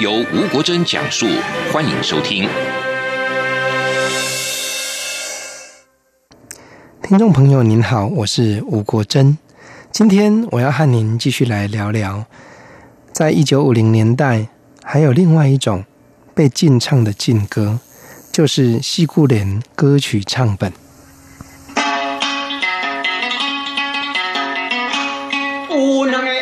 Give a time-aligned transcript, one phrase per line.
[0.00, 1.26] 由吴国珍讲述，
[1.72, 2.48] 欢迎收听。
[7.02, 9.38] 听众朋友您好，我是吴国珍，
[9.92, 12.24] 今天我要和您继续来聊聊，
[13.12, 14.48] 在一九五零年代，
[14.82, 15.84] 还有另外一种
[16.34, 17.78] 被禁唱的禁歌，
[18.32, 20.72] 就是西固联歌曲唱本。
[25.70, 26.33] 一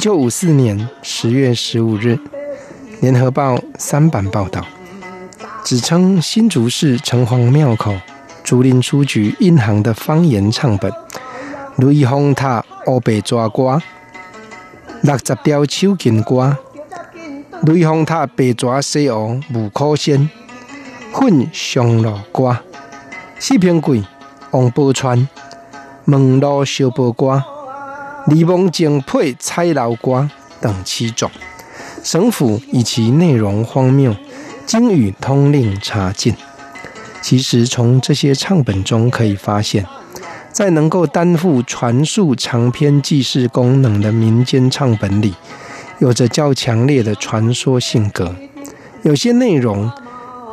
[0.00, 2.14] 一九五四年十月十五日，
[3.02, 4.64] 《联合报》三版报道，
[5.62, 7.94] 指称新竹市城隍庙口
[8.42, 10.90] 竹林书局印行的方言唱本
[11.76, 13.62] 《雷峰塔乌白蛇歌》，
[15.02, 16.56] 六十条手巾歌，
[17.70, 20.18] 《雷峰塔白蛇西湖无可仙》，
[21.12, 22.56] 混双路歌，
[23.38, 24.02] 四平贵
[24.52, 25.26] 王宝钏
[26.06, 27.44] 门路小宝歌。
[28.26, 31.30] 李梦精配蔡老瓜等七种，
[32.04, 34.14] 省府以其内容荒谬，
[34.66, 36.34] 经予通令查禁。
[37.22, 39.84] 其实从这些唱本中可以发现，
[40.52, 45.34] 在能够担负传述长篇记事功能的民间唱本里，
[45.98, 48.34] 有着较强烈的传说性格。
[49.02, 49.90] 有些内容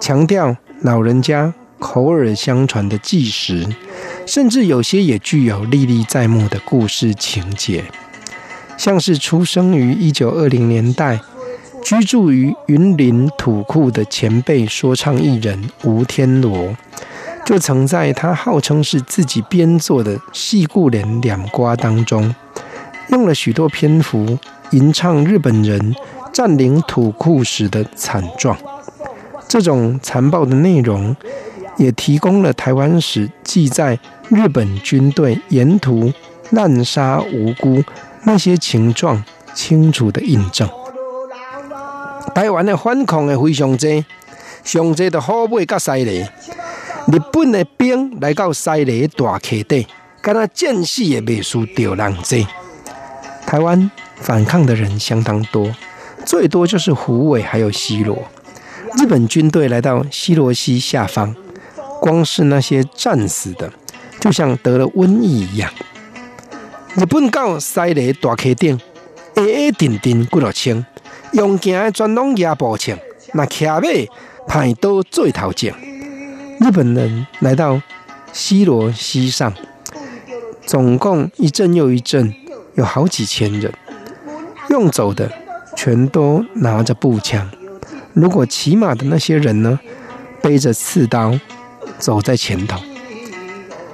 [0.02, 3.68] 强调老人家口耳相传的纪实。
[4.28, 7.86] 甚至有些也具有历历在目的故事情节，
[8.76, 11.18] 像是出生于一九二零年代、
[11.82, 16.76] 居住于云林土库的前辈说唱艺人吴天罗，
[17.46, 22.36] 就曾在他号称是自己编作的《戏故联两瓜》当中，
[23.12, 24.38] 用了许多篇幅
[24.72, 25.96] 吟唱日本人
[26.34, 28.58] 占领土库时的惨状。
[29.48, 31.16] 这种残暴的内容，
[31.78, 33.98] 也提供了台湾史记载
[34.30, 36.12] 日本军队沿途
[36.50, 37.82] 滥杀无辜
[38.24, 39.24] 那些情状
[39.54, 40.70] 清楚的印证。
[42.36, 44.06] 台湾的反抗的非常多，
[44.66, 46.28] 上多的虎尾甲西螺，
[47.08, 49.88] 日本的兵来到西螺大溪底，
[50.22, 52.48] 敢若战死也未输掉人多。
[53.46, 55.74] 台湾反抗的人相当多，
[56.26, 58.28] 最多就是虎尾还有西螺。
[59.00, 61.34] 日本军队来到西螺溪下方。
[62.00, 63.74] 光是那些战死的，
[64.20, 65.72] 就像得了瘟疫一样。
[66.96, 68.80] 日本到西螺大溪顶，
[69.36, 70.86] 矮矮顶顶骨头轻，
[71.34, 72.98] 用行的全拢野步枪，
[73.34, 73.80] 那骑马
[74.48, 75.74] 派刀最头前。
[76.60, 77.82] 日本人来到
[78.34, 79.54] 西螺溪上，
[80.66, 82.34] 总共一阵又一阵，
[82.76, 83.72] 有好几千人。
[84.70, 85.32] 用走的
[85.76, 87.50] 全都拿着步枪，
[88.14, 89.80] 如果骑马的那些人呢，
[90.42, 91.40] 背着刺刀。
[92.00, 92.80] 走在前头，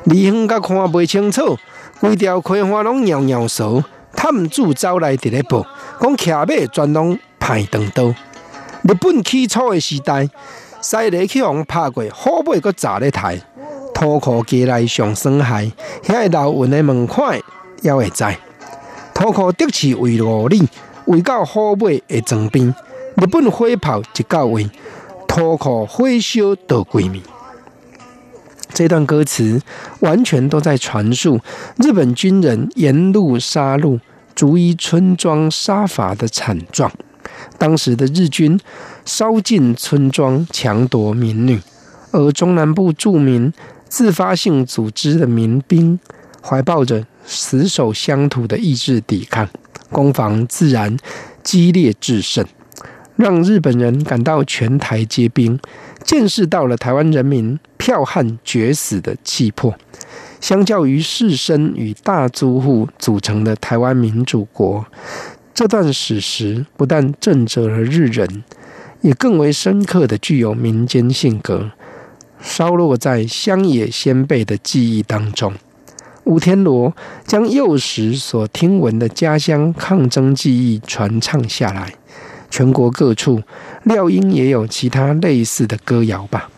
[0.05, 1.57] 离远甲看袂清楚，
[1.99, 3.83] 规条葵花拢摇摇手，
[4.15, 5.65] 探子走来伫咧报，
[5.99, 8.13] 讲骑马全拢排长刀。
[8.81, 10.29] 日本起初的时代，
[10.81, 13.41] 西螺去互拍过，虎尾搁砸咧台，
[13.93, 15.71] 土库街内上损害，
[16.03, 17.39] 遐个老运的门槛
[17.81, 18.25] 也会知。
[19.13, 20.67] 土库的士为五里，
[21.05, 22.75] 围到虎尾的床边，
[23.15, 24.69] 日本火炮一到位，
[25.29, 27.23] 土库火烧到规面。
[28.73, 29.61] 这段歌词
[29.99, 31.39] 完全都在传述
[31.77, 33.99] 日本军人沿路杀戮、
[34.35, 36.91] 逐一村庄杀伐的惨状。
[37.57, 38.59] 当时的日军
[39.05, 41.59] 烧尽村庄、抢夺民女，
[42.11, 43.53] 而中南部著名
[43.87, 45.99] 自发性组织的民兵
[46.41, 49.47] 怀抱着死守乡土的意志抵抗，
[49.91, 50.97] 攻防自然
[51.43, 52.45] 激烈制胜，
[53.23, 55.57] 让日本人感到全台皆兵。
[56.03, 59.73] 见识到了台湾人民剽悍决死的气魄，
[60.41, 64.85] 相较于士绅与大租户组成的台湾民主国，
[65.53, 68.43] 这段史实不但震慑了日人，
[68.99, 71.71] 也更为深刻的具有民间性格，
[72.41, 75.53] 烧落在乡野先辈的记忆当中。
[76.25, 76.93] 吴天罗
[77.25, 81.93] 将幼时所听闻的家乡抗争记忆传唱下来。
[82.53, 83.41] 全国各处
[83.81, 86.51] 料应也有其他类似的歌谣吧。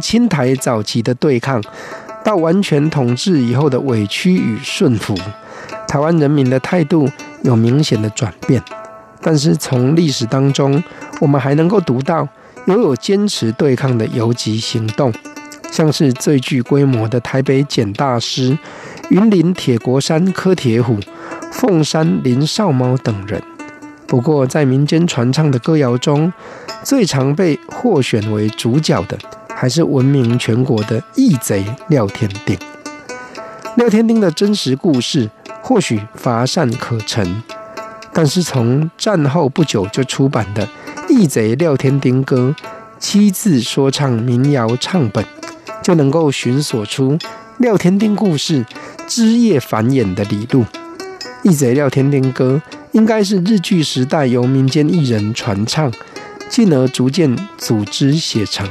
[0.00, 1.62] 清台早期的对抗，
[2.24, 5.14] 到完全统治以后的委屈与顺服，
[5.86, 7.08] 台湾人民的态度
[7.42, 8.62] 有明显的转变。
[9.20, 10.82] 但是从历史当中，
[11.20, 12.26] 我们还能够读到
[12.66, 15.12] 拥有坚持对抗的游击行动，
[15.70, 18.56] 像是最具规模的台北简大师、
[19.10, 20.98] 云林铁国山柯铁虎、
[21.52, 23.42] 凤山林少猫等人。
[24.06, 26.32] 不过，在民间传唱的歌谣中，
[26.82, 29.18] 最常被获选为主角的，
[29.60, 32.58] 还是闻名全国的义贼廖天丁。
[33.76, 35.28] 廖天丁的真实故事
[35.60, 37.42] 或许乏善可陈，
[38.10, 40.66] 但是从战后不久就出版的
[41.10, 42.54] 《义贼廖天丁歌》
[42.98, 45.22] 七字说唱民谣唱本，
[45.82, 47.18] 就能够寻索出
[47.58, 48.64] 廖天丁故事
[49.06, 50.62] 枝叶繁衍的理路。
[51.42, 52.62] 《义贼廖天丁歌》
[52.92, 55.92] 应该是日据时代由民间艺人传唱，
[56.48, 58.66] 进而逐渐组织写成。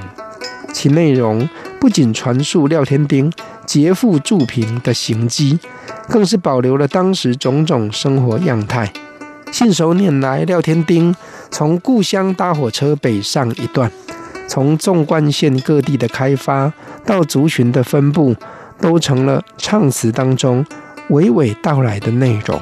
[0.73, 1.47] 其内容
[1.79, 3.31] 不仅传述廖天丁
[3.65, 5.59] 劫富助贫的行迹，
[6.07, 8.91] 更是保留了当时种种生活样态。
[9.51, 11.15] 信手拈来，廖天丁
[11.49, 13.91] 从故乡搭火车北上一段，
[14.47, 16.71] 从纵贯线各地的开发
[17.05, 18.35] 到族群的分布，
[18.79, 20.65] 都成了唱词当中
[21.09, 22.61] 娓娓道来的内容。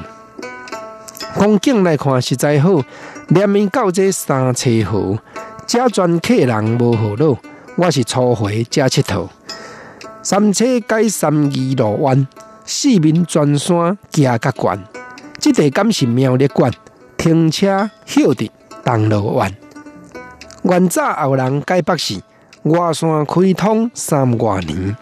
[1.34, 2.82] 光景来看实在好，
[3.28, 5.18] 连绵到这三车河，
[5.66, 7.36] 假专客人无好路。
[7.80, 9.28] 我是初回假佚佗，
[10.20, 12.26] 三车改三二路弯，
[12.64, 14.84] 四面转山行甲悬。
[15.38, 16.72] 这地敢是苗栗县，
[17.16, 18.50] 停车休的
[18.84, 19.54] 铜锣湾。
[20.64, 22.20] 原早后人改北市，
[22.64, 24.96] 外山开通三外年。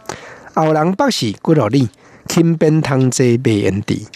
[0.54, 1.88] 后人北市几落里，
[2.28, 4.06] 轻便通坐卖烟蒂。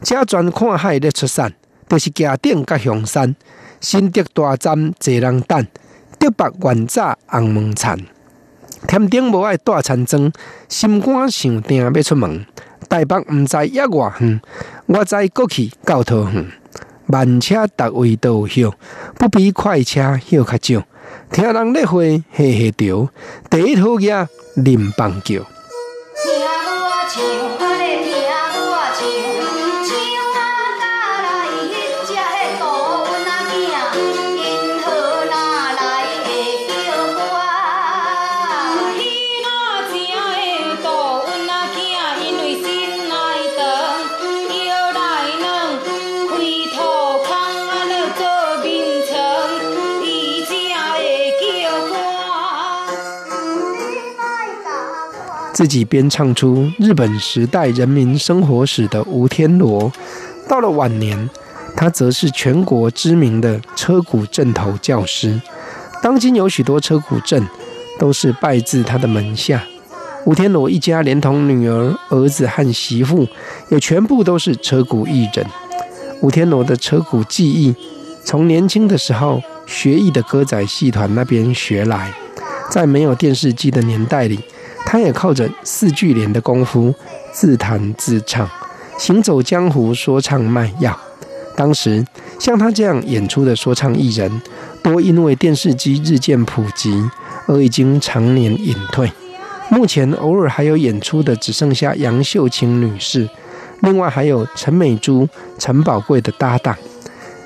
[0.00, 1.52] 假专看海咧出山，
[1.86, 3.36] 都、是家顶甲香山，
[3.82, 5.66] 新竹大站济人等。
[6.22, 7.98] 竹北原早红门田，
[8.86, 10.32] 天顶无爱大田庄，
[10.68, 12.46] 心肝想定要出门。
[12.88, 14.40] 台北毋知抑偌远，
[14.86, 16.46] 我知过去到桃园。
[17.06, 18.74] 慢车逐位都有休，
[19.18, 20.86] 不比快车休较少。
[21.32, 23.08] 听人咧会嘿嘿调，
[23.50, 25.44] 第一套嘢林棒叫。
[55.52, 59.92] 自己编唱出日本时代人民生活史的吴天罗，
[60.48, 61.28] 到了晚年，
[61.76, 65.40] 他则是全国知名的车鼓阵头教师。
[66.02, 67.46] 当今有许多车鼓阵
[67.98, 69.62] 都是拜自他的门下。
[70.24, 73.28] 吴天罗一家连同女儿、儿子和媳妇，
[73.68, 75.44] 也全部都是车鼓艺人。
[76.22, 77.74] 吴天罗的车鼓技艺，
[78.24, 82.12] 从年轻的时候学艺的歌仔戏团那边学来，
[82.70, 84.40] 在没有电视机的年代里。
[84.84, 86.94] 他也靠着四句联的功夫，
[87.32, 88.48] 自弹自唱，
[88.98, 90.98] 行走江湖，说唱卖药。
[91.56, 92.04] 当时
[92.38, 94.42] 像他这样演出的说唱艺人，
[94.82, 97.02] 多因为电视机日渐普及
[97.46, 99.10] 而已经常年隐退。
[99.70, 103.28] 目前偶尔还有演出的，只剩下杨秀清女士，
[103.80, 105.26] 另外还有陈美珠、
[105.58, 106.76] 陈宝贵的搭档。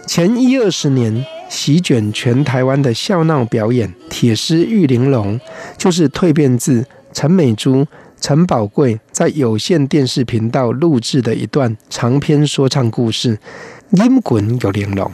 [0.07, 5.38] 前一二十年席卷全台湾的笑闹表演《铁狮玉玲珑》，
[5.78, 6.85] 就是蜕变自。
[7.17, 7.87] 陈美珠、
[8.21, 13.39] 陈宝贵在有线电视频道录制的一段长篇说唱故事
[14.05, 15.11] 《音滚有玲珑》。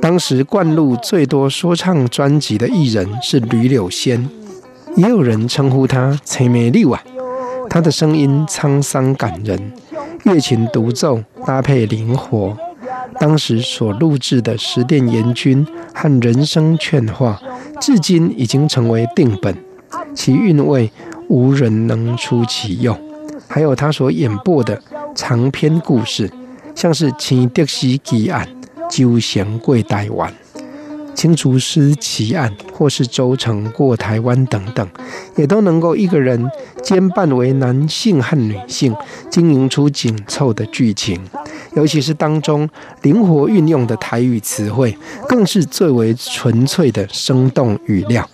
[0.00, 4.28] 当时灌录最多说唱专辑的艺人是吕柳仙，
[4.96, 7.02] 也有人称呼他“青梅柳”啊。
[7.70, 9.72] 他的声音沧桑感人，
[10.24, 12.56] 乐琴独奏搭配灵活。
[13.20, 17.40] 当时所录制的《十殿阎君》和《人生劝话》，
[17.80, 19.56] 至今已经成为定本，
[20.14, 20.90] 其韵味
[21.28, 22.96] 无人能出其右。
[23.48, 24.80] 还有他所演播的
[25.14, 26.30] 长篇故事，
[26.74, 28.48] 像是青德西奇案、
[28.90, 30.32] 周贤贵台湾、
[31.14, 34.88] 清竹丝奇案，或是周成过台湾等等，
[35.36, 36.50] 也都能够一个人
[36.82, 38.94] 兼扮为男性和女性，
[39.30, 41.20] 经营出紧凑的剧情。
[41.74, 42.68] 尤其是当中
[43.02, 44.96] 灵活运用的台语词汇，
[45.28, 48.28] 更是最为纯粹的生动语料。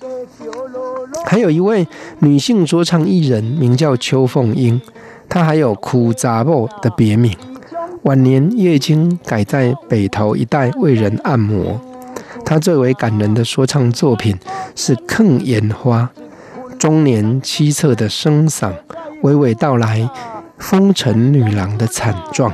[1.29, 1.87] 还有一位
[2.21, 4.81] 女性说唱艺人，名叫邱凤英，
[5.29, 7.37] 她还有“苦杂某”的别名。
[8.05, 11.79] 晚年也经改在北投一带为人按摩。
[12.47, 14.39] 她最为感人的说唱作品
[14.75, 16.11] 是《坑烟花》，
[16.79, 18.73] 中年凄恻的声嗓，
[19.23, 20.09] 娓娓道来
[20.57, 22.51] 风尘女郎的惨状。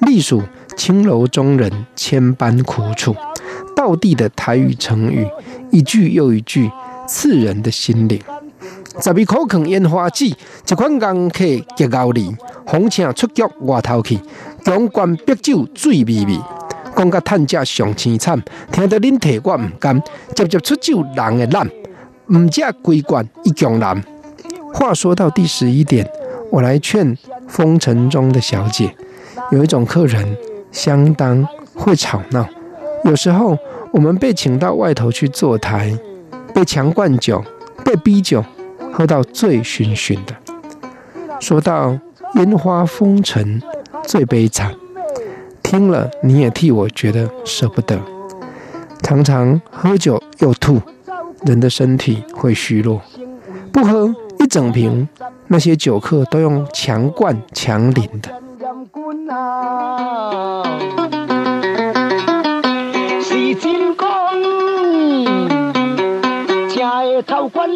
[0.00, 0.42] 隶属
[0.76, 3.14] 青楼中人千般苦楚，
[3.76, 5.24] 道地的台语成语，
[5.70, 6.68] 一句又一句
[7.08, 8.20] 刺人的心灵。
[9.00, 12.36] 十二口坑烟花子，一款工客结高里，
[12.66, 14.20] 红请出脚外头去，
[14.64, 16.38] 强灌白酒醉微微，
[16.96, 20.00] 讲甲趁食上凄惨，听得恁提我唔甘，
[20.34, 21.68] 接接出酒人的胆，
[22.26, 24.02] 唔食归罐一江南。
[24.74, 26.06] 话说到第十一点，
[26.50, 28.94] 我来劝风尘中的小姐。
[29.50, 30.36] 有一种客人
[30.70, 32.46] 相当会吵闹，
[33.04, 33.56] 有时候
[33.92, 35.96] 我们被请到外头去坐台，
[36.54, 37.42] 被强灌酒，
[37.84, 38.44] 被逼酒，
[38.92, 40.34] 喝到醉醺醺的。
[41.40, 41.96] 说到
[42.34, 43.62] 烟花风尘
[44.04, 44.74] 最悲惨，
[45.62, 47.98] 听了你也替我觉得舍不得。
[49.02, 50.80] 常常喝酒又吐，
[51.46, 53.00] 人的身体会虚弱。
[53.72, 55.08] 不喝一整瓶，
[55.46, 58.30] 那些酒客都用强灌强淋的。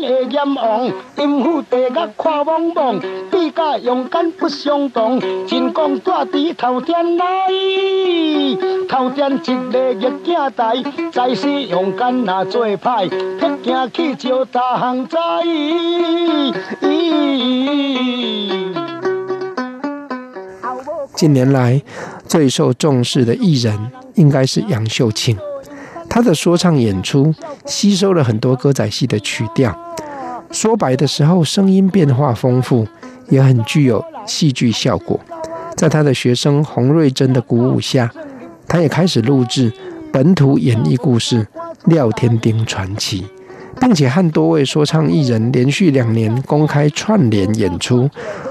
[0.03, 2.11] 的头款会阉王，阴府地狱看
[2.45, 5.21] 茫茫，比甲勇敢不相同。
[5.47, 7.25] 真讲带伫头前来，
[8.89, 10.83] 头前一个月镜台，
[11.13, 15.19] 在世勇敢那做歹，撇行去就大行在。
[21.15, 21.81] 近年来
[22.27, 23.79] 最受重视的艺人
[24.15, 25.37] 应该是杨秀庆，
[26.15, 29.75] 他的说唱演出吸收了很多歌仔戏的曲调，
[30.51, 32.87] 说白的时候声音变化丰富，
[33.31, 35.19] 也很具有戏剧效果。
[35.75, 38.13] 在他的学生洪瑞珍的鼓舞下，
[38.69, 39.73] 他也开始录制
[40.13, 41.39] 本土演绎故事
[41.87, 43.23] 《廖添丁传奇》，
[43.81, 48.11] 并且和多位说唱艺人连续两年公开串联演出，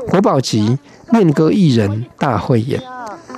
[0.09, 0.79] 国宝级。
[1.13, 2.81] 念歌艺人大会演，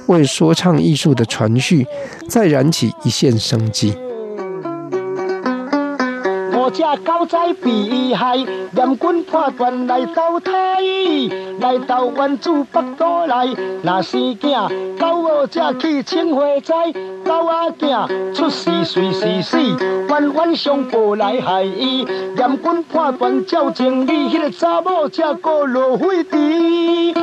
[0.05, 1.87] 为说唱艺术的传续
[2.29, 3.97] 再燃起一线生机。
[6.73, 8.35] 我家高在碧海，
[8.71, 10.81] 两军破断来到台，
[11.59, 13.47] 来到湾主北都来，
[13.83, 16.73] 那生囝高我家去请火灾，
[17.23, 27.13] 高阿囝出事随时死，冤冤相报来害伊，两军破断照情理，迄个查某才过落灰地。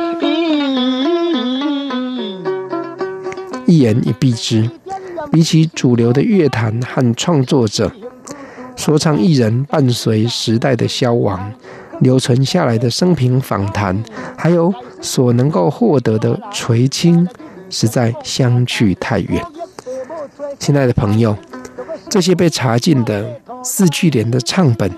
[3.65, 4.69] 一言以蔽之，
[5.29, 7.91] 比起主流的乐坛和创作者，
[8.81, 11.53] 说唱艺人伴随时代的消亡，
[11.99, 14.03] 留存下来的生平访谈，
[14.35, 17.27] 还有所能够获得的垂青，
[17.69, 19.45] 实在相去太远。
[20.57, 21.37] 亲爱的朋友，
[22.09, 23.23] 这些被查禁的
[23.63, 24.89] 四句联的唱本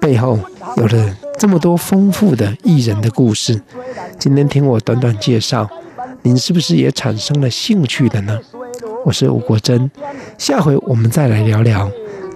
[0.00, 0.38] 背后，
[0.76, 3.60] 有了这么多丰富的艺人的故事。
[4.16, 5.68] 今天听我短短介绍。
[6.22, 8.38] 您是不是也产生了兴趣的呢？
[9.04, 9.90] 我是吴国珍，
[10.36, 11.90] 下回我们再来聊聊，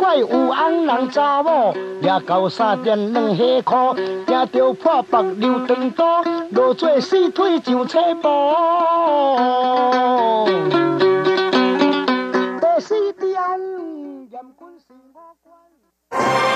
[0.00, 3.94] 怪有红人查某，掠到三点两下裤，
[4.26, 8.28] 惊着破腹流长刀，落做四腿上切布。
[12.62, 13.30] 第四点
[14.30, 16.50] 严军是我关。